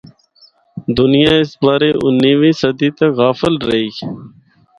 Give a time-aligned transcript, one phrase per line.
[0.97, 3.89] دُنیا اس بارے انیویں صدی تک غافل رہیی۔